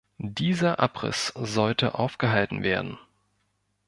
[0.17, 2.97] Dieser Abriss sollte aufgehalten werden.